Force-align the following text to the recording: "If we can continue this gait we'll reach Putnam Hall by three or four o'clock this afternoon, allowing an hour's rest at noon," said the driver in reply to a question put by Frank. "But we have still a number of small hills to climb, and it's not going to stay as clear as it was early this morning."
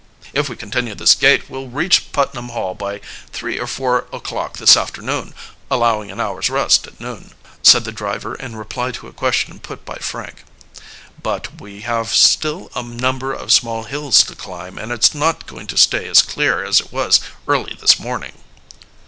"If 0.33 0.49
we 0.49 0.55
can 0.55 0.71
continue 0.71 0.95
this 0.95 1.13
gait 1.13 1.47
we'll 1.47 1.69
reach 1.69 2.11
Putnam 2.11 2.49
Hall 2.49 2.73
by 2.73 3.01
three 3.31 3.59
or 3.59 3.67
four 3.67 4.07
o'clock 4.11 4.57
this 4.57 4.75
afternoon, 4.75 5.35
allowing 5.69 6.09
an 6.09 6.19
hour's 6.19 6.49
rest 6.49 6.87
at 6.87 6.99
noon," 6.99 7.33
said 7.61 7.83
the 7.83 7.91
driver 7.91 8.33
in 8.33 8.55
reply 8.55 8.89
to 8.93 9.07
a 9.09 9.13
question 9.13 9.59
put 9.59 9.85
by 9.85 9.97
Frank. 9.97 10.43
"But 11.21 11.61
we 11.61 11.81
have 11.81 12.09
still 12.15 12.71
a 12.73 12.81
number 12.81 13.31
of 13.31 13.53
small 13.53 13.83
hills 13.83 14.23
to 14.23 14.33
climb, 14.33 14.79
and 14.79 14.91
it's 14.91 15.13
not 15.13 15.45
going 15.45 15.67
to 15.67 15.77
stay 15.77 16.07
as 16.07 16.23
clear 16.23 16.65
as 16.65 16.79
it 16.79 16.91
was 16.91 17.19
early 17.47 17.77
this 17.79 17.99
morning." 17.99 18.33